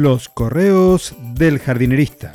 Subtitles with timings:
[0.00, 2.30] Los correos del jardinerista.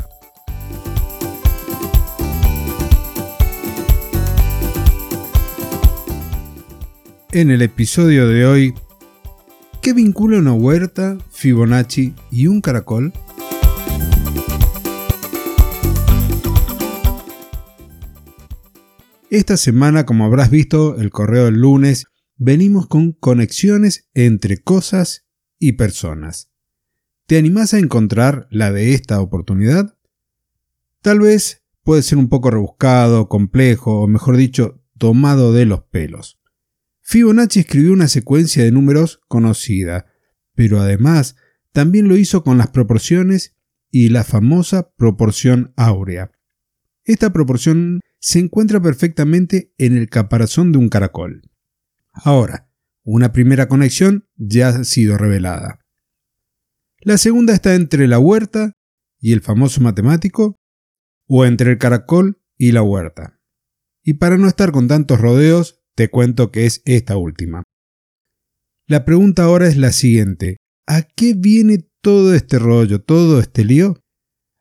[7.31, 8.73] En el episodio de hoy,
[9.81, 13.13] ¿qué vincula una huerta, Fibonacci y un caracol?
[19.29, 25.25] Esta semana, como habrás visto, el correo del lunes, venimos con conexiones entre cosas
[25.59, 26.52] y personas.
[27.25, 29.97] ¿Te animás a encontrar la de esta oportunidad?
[31.01, 36.41] Tal vez puede ser un poco rebuscado, complejo, o mejor dicho, tomado de los pelos.
[37.01, 40.07] Fibonacci escribió una secuencia de números conocida,
[40.53, 41.37] pero además
[41.71, 43.55] también lo hizo con las proporciones
[43.89, 46.31] y la famosa proporción áurea.
[47.05, 51.41] Esta proporción se encuentra perfectamente en el caparazón de un caracol.
[52.11, 52.69] Ahora,
[53.03, 55.82] una primera conexión ya ha sido revelada.
[57.05, 58.71] La segunda está entre la huerta
[59.19, 60.55] y el famoso matemático,
[61.27, 63.41] o entre el caracol y la huerta.
[64.03, 67.63] Y para no estar con tantos rodeos, te cuento que es esta última.
[68.87, 70.57] La pregunta ahora es la siguiente.
[70.87, 73.99] ¿A qué viene todo este rollo, todo este lío?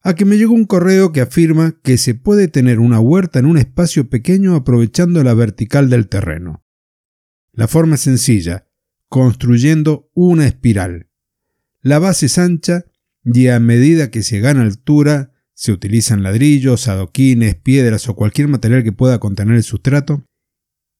[0.03, 3.47] A que me llegó un correo que afirma que se puede tener una huerta en
[3.47, 6.65] un espacio pequeño aprovechando la vertical del terreno.
[7.53, 8.69] La forma es sencilla,
[9.09, 11.12] construyendo una espiral.
[11.83, 12.84] La base es ancha
[13.25, 18.83] y a medida que se gana altura, se utilizan ladrillos, adoquines, piedras o cualquier material
[18.83, 20.25] que pueda contener el sustrato.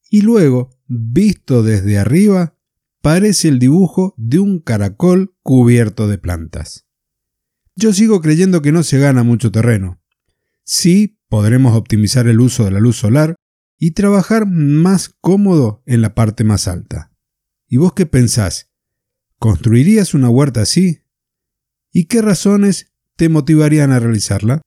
[0.09, 2.55] Y luego, visto desde arriba,
[3.01, 6.85] parece el dibujo de un caracol cubierto de plantas.
[7.75, 10.01] Yo sigo creyendo que no se gana mucho terreno.
[10.63, 13.35] Sí, podremos optimizar el uso de la luz solar,
[13.83, 17.11] y trabajar más cómodo en la parte más alta.
[17.67, 18.72] ¿Y vos qué pensás?
[19.43, 21.01] ¿Construirías una huerta así?
[21.91, 24.61] ¿Y qué razones te motivarían a realizarla?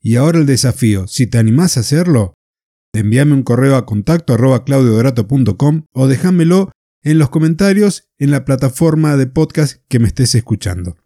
[0.00, 2.32] Y ahora el desafío, si te animás a hacerlo,
[2.94, 4.64] envíame un correo a contacto arroba
[5.92, 10.96] o déjamelo en los comentarios en la plataforma de podcast que me estés escuchando.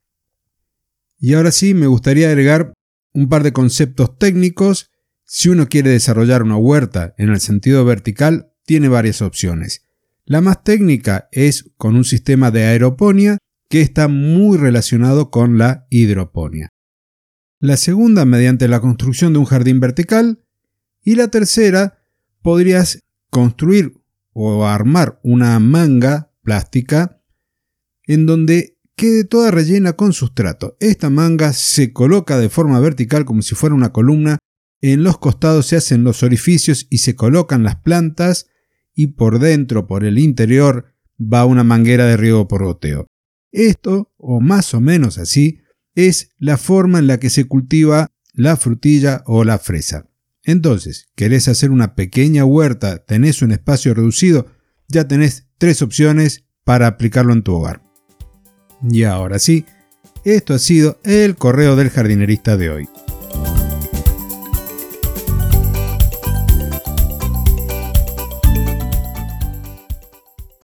[1.19, 2.72] Y ahora sí, me gustaría agregar
[3.14, 4.92] un par de conceptos técnicos
[5.24, 9.88] si uno quiere desarrollar una huerta en el sentido vertical, tiene varias opciones.
[10.25, 13.38] La más técnica es con un sistema de aeroponía
[13.69, 16.69] que está muy relacionado con la hidroponía.
[17.59, 20.44] La segunda mediante la construcción de un jardín vertical
[21.03, 21.99] y la tercera
[22.43, 23.00] podrías
[23.31, 24.00] construir
[24.32, 27.22] o armar una manga plástica
[28.05, 30.77] en donde quede toda rellena con sustrato.
[30.81, 34.38] Esta manga se coloca de forma vertical como si fuera una columna
[34.82, 38.49] en los costados se hacen los orificios y se colocan las plantas
[38.94, 43.06] y por dentro, por el interior, va una manguera de riego por goteo.
[43.50, 45.60] Esto, o más o menos así,
[45.94, 50.08] es la forma en la que se cultiva la frutilla o la fresa.
[50.44, 53.04] Entonces, ¿querés hacer una pequeña huerta?
[53.04, 54.47] ¿Tenés un espacio reducido?
[54.88, 57.82] Ya tenés tres opciones para aplicarlo en tu hogar.
[58.82, 59.64] Y ahora sí,
[60.25, 62.88] esto ha sido el correo del jardinerista de hoy.